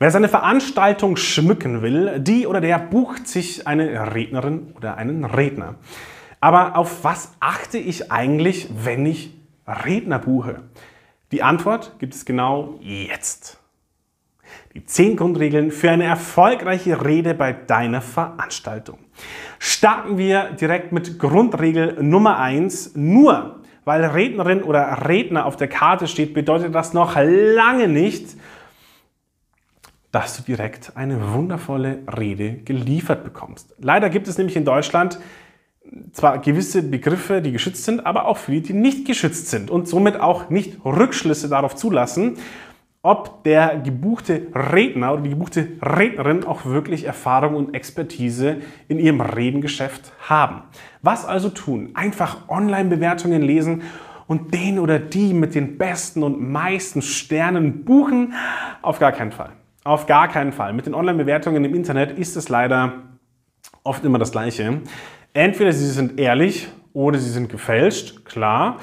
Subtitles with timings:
[0.00, 5.74] Wer seine Veranstaltung schmücken will, die oder der bucht sich eine Rednerin oder einen Redner.
[6.40, 9.34] Aber auf was achte ich eigentlich, wenn ich
[9.66, 10.62] Redner buche?
[11.32, 13.58] Die Antwort gibt es genau jetzt.
[14.74, 18.98] Die 10 Grundregeln für eine erfolgreiche Rede bei deiner Veranstaltung.
[19.58, 22.92] Starten wir direkt mit Grundregel Nummer 1.
[22.94, 28.36] Nur weil Rednerin oder Redner auf der Karte steht, bedeutet das noch lange nicht,
[30.10, 33.74] dass du direkt eine wundervolle Rede geliefert bekommst.
[33.78, 35.18] Leider gibt es nämlich in Deutschland
[36.12, 40.20] zwar gewisse Begriffe, die geschützt sind, aber auch viele, die nicht geschützt sind und somit
[40.20, 42.36] auch nicht Rückschlüsse darauf zulassen,
[43.02, 48.56] ob der gebuchte Redner oder die gebuchte Rednerin auch wirklich Erfahrung und Expertise
[48.88, 50.62] in ihrem Redengeschäft haben.
[51.00, 51.90] Was also tun?
[51.94, 53.82] Einfach Online-Bewertungen lesen
[54.26, 58.34] und den oder die mit den besten und meisten Sternen buchen?
[58.82, 59.52] Auf gar keinen Fall.
[59.88, 60.74] Auf gar keinen Fall.
[60.74, 63.04] Mit den Online-Bewertungen im Internet ist es leider
[63.84, 64.82] oft immer das Gleiche.
[65.32, 68.80] Entweder sie sind ehrlich oder sie sind gefälscht, klar.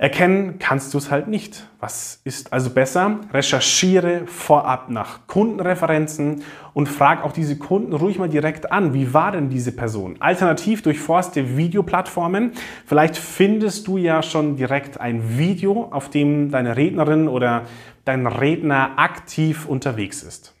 [0.00, 1.68] Erkennen kannst du es halt nicht.
[1.80, 3.18] Was ist also besser?
[3.32, 8.94] Recherchiere vorab nach Kundenreferenzen und frag auch diese Kunden ruhig mal direkt an.
[8.94, 10.14] Wie war denn diese Person?
[10.20, 12.52] Alternativ durchforste Videoplattformen.
[12.86, 17.64] Vielleicht findest du ja schon direkt ein Video, auf dem deine Rednerin oder
[18.04, 20.54] dein Redner aktiv unterwegs ist.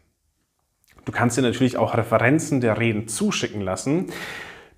[1.04, 4.06] Du kannst dir natürlich auch Referenzen der Reden zuschicken lassen.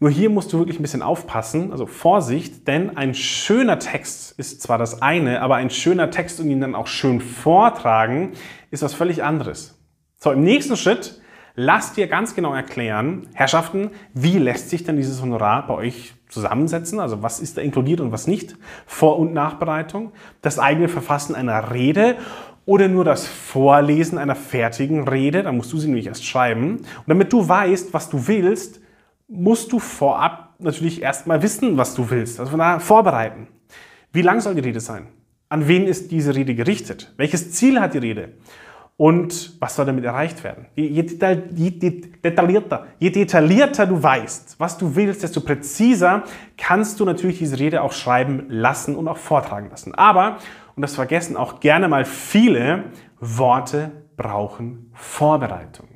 [0.02, 4.62] Nur hier musst du wirklich ein bisschen aufpassen, also Vorsicht, denn ein schöner Text ist
[4.62, 8.32] zwar das eine, aber ein schöner Text und ihn dann auch schön vortragen
[8.70, 9.78] ist was völlig anderes.
[10.16, 11.20] So, im nächsten Schritt
[11.54, 16.98] lass dir ganz genau erklären, Herrschaften, wie lässt sich denn dieses Honorar bei euch zusammensetzen?
[16.98, 18.56] Also was ist da inkludiert und was nicht?
[18.86, 22.16] Vor- und Nachbereitung, das eigene Verfassen einer Rede
[22.64, 26.76] oder nur das Vorlesen einer fertigen Rede, da musst du sie nämlich erst schreiben.
[26.76, 28.80] Und damit du weißt, was du willst,
[29.30, 33.48] musst du vorab natürlich erstmal wissen, was du willst, also von daher vorbereiten.
[34.12, 35.06] Wie lang soll die Rede sein?
[35.48, 37.12] An wen ist diese Rede gerichtet?
[37.16, 38.34] Welches Ziel hat die Rede?
[38.96, 40.66] Und was soll damit erreicht werden?
[40.76, 46.24] Je, detaillierter, je detaillierter du weißt, was du willst, desto präziser
[46.58, 49.94] kannst du natürlich diese Rede auch schreiben lassen und auch vortragen lassen.
[49.94, 50.36] Aber
[50.76, 52.84] und das vergessen auch gerne mal viele,
[53.20, 55.88] Worte brauchen Vorbereitung.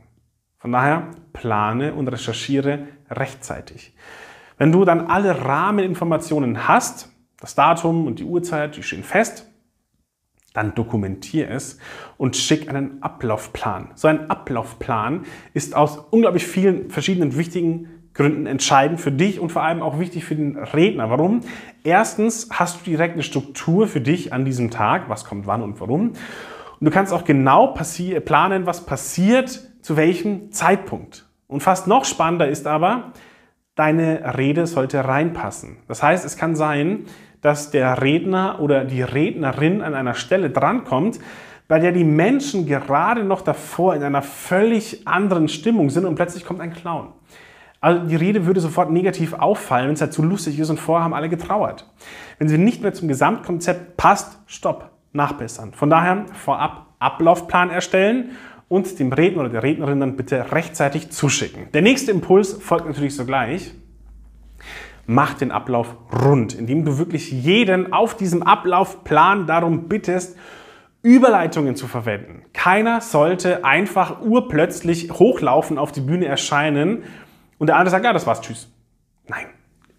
[0.59, 3.93] Von daher plane und recherchiere rechtzeitig.
[4.57, 9.47] Wenn du dann alle Rahmeninformationen hast, das Datum und die Uhrzeit, die stehen fest,
[10.55, 11.79] dann dokumentiere es
[12.17, 13.91] und schick einen Ablaufplan.
[13.97, 19.63] So ein Ablaufplan ist aus unglaublich vielen verschiedenen wichtigen Gründen entscheidend für dich und vor
[19.63, 21.11] allem auch wichtig für den Redner.
[21.11, 21.41] Warum?
[21.83, 25.81] Erstens hast du direkt eine Struktur für dich an diesem Tag, was kommt wann und
[25.81, 26.11] warum.
[26.11, 26.17] Und
[26.81, 27.75] du kannst auch genau
[28.25, 31.24] planen, was passiert, zu welchem Zeitpunkt.
[31.47, 33.13] Und fast noch spannender ist aber,
[33.75, 35.79] deine Rede sollte reinpassen.
[35.89, 37.07] Das heißt, es kann sein,
[37.41, 41.21] dass der Redner oder die Rednerin an einer Stelle drankommt,
[41.69, 46.45] bei der die Menschen gerade noch davor in einer völlig anderen Stimmung sind und plötzlich
[46.45, 47.09] kommt ein Clown.
[47.81, 51.05] Also die Rede würde sofort negativ auffallen, wenn es halt zu lustig ist und vorher
[51.05, 51.87] haben alle getrauert.
[52.39, 55.75] Wenn sie nicht mehr zum Gesamtkonzept passt, stopp, nachbessern.
[55.75, 58.31] Von daher vorab Ablaufplan erstellen
[58.69, 61.71] und dem Redner oder der Rednerin dann bitte rechtzeitig zuschicken.
[61.73, 63.73] Der nächste Impuls folgt natürlich sogleich.
[65.07, 70.37] Mach den Ablauf rund, indem du wirklich jeden auf diesem Ablaufplan darum bittest,
[71.03, 72.45] Überleitungen zu verwenden.
[72.55, 77.03] Keiner sollte einfach urplötzlich hochlaufen, auf die Bühne erscheinen
[77.59, 78.73] und der andere sagt, ja, das war's, tschüss.
[79.29, 79.47] Nein,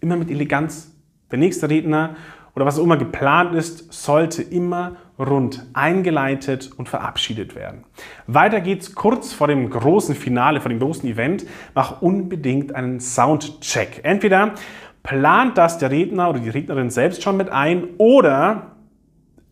[0.00, 0.92] immer mit Eleganz.
[1.30, 2.16] Der nächste Redner
[2.56, 7.84] oder was auch immer geplant ist, sollte immer rund eingeleitet und verabschiedet werden.
[8.26, 11.46] Weiter geht's kurz vor dem großen Finale, vor dem großen Event.
[11.74, 14.00] Mach unbedingt einen Soundcheck.
[14.02, 14.54] Entweder
[15.02, 18.72] plant das der Redner oder die Rednerin selbst schon mit ein oder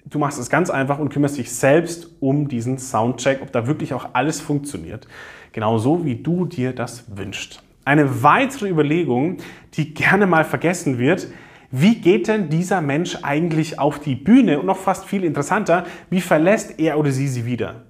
[0.06, 3.92] du machst es ganz einfach und kümmerst dich selbst um diesen Soundcheck, ob da wirklich
[3.92, 5.06] auch alles funktioniert.
[5.52, 7.62] Genauso wie du dir das wünschst.
[7.84, 9.36] Eine weitere Überlegung,
[9.74, 11.28] die gerne mal vergessen wird,
[11.70, 14.60] wie geht denn dieser Mensch eigentlich auf die Bühne?
[14.60, 17.84] Und noch fast viel interessanter, wie verlässt er oder sie sie wieder?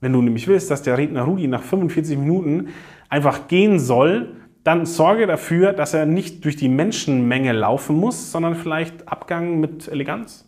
[0.00, 2.68] Wenn du nämlich willst, dass der Redner Rudi nach 45 Minuten
[3.08, 8.54] einfach gehen soll, dann sorge dafür, dass er nicht durch die Menschenmenge laufen muss, sondern
[8.54, 10.46] vielleicht Abgang mit Eleganz.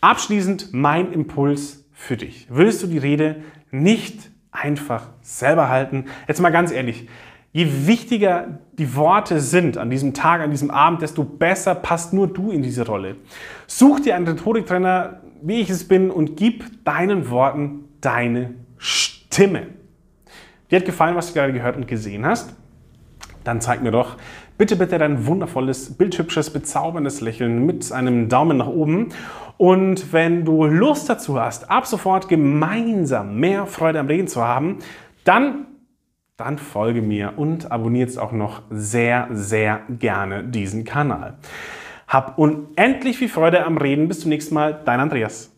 [0.00, 2.46] Abschließend mein Impuls für dich.
[2.50, 3.36] Willst du die Rede
[3.70, 6.04] nicht einfach selber halten?
[6.28, 7.08] Jetzt mal ganz ehrlich,
[7.52, 12.28] Je wichtiger die Worte sind an diesem Tag, an diesem Abend, desto besser passt nur
[12.28, 13.16] du in diese Rolle.
[13.66, 19.68] Such dir einen Rhetoriktrainer, wie ich es bin, und gib deinen Worten deine Stimme.
[20.70, 22.54] Dir hat gefallen, was du gerade gehört und gesehen hast?
[23.44, 24.16] Dann zeig mir doch
[24.58, 29.08] bitte, bitte dein wundervolles, bildhübsches, bezauberndes Lächeln mit einem Daumen nach oben.
[29.56, 34.78] Und wenn du Lust dazu hast, ab sofort gemeinsam mehr Freude am Reden zu haben,
[35.24, 35.66] dann,
[36.38, 41.36] dann folge mir und abonniere jetzt auch noch sehr, sehr gerne diesen Kanal.
[42.06, 44.06] Hab unendlich viel Freude am Reden.
[44.08, 44.80] Bis zum nächsten Mal.
[44.84, 45.52] Dein Andreas.